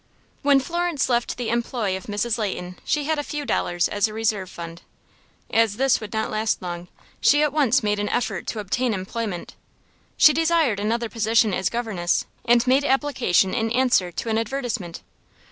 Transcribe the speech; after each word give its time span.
When 0.41 0.59
Florence 0.59 1.09
left 1.09 1.37
the 1.37 1.49
employ 1.51 1.95
of 1.95 2.05
Mrs. 2.05 2.39
Leighton 2.39 2.79
she 2.83 3.03
had 3.03 3.19
a 3.19 3.23
few 3.23 3.45
dollars 3.45 3.87
as 3.87 4.07
a 4.07 4.15
reserve 4.15 4.49
fund. 4.49 4.81
As 5.51 5.77
this 5.77 6.01
would 6.01 6.11
not 6.11 6.31
last 6.31 6.59
long, 6.59 6.87
she 7.19 7.43
at 7.43 7.53
once 7.53 7.83
made 7.83 7.99
an 7.99 8.09
effort 8.09 8.47
to 8.47 8.59
obtain 8.59 8.95
employment. 8.95 9.53
She 10.17 10.33
desired 10.33 10.79
another 10.79 11.07
position 11.07 11.53
as 11.53 11.69
governess, 11.69 12.25
and 12.45 12.65
made 12.65 12.83
application 12.83 13.53
in 13.53 13.69
answer 13.71 14.11
to 14.11 14.29
an 14.29 14.39
advertisement. 14.39 15.03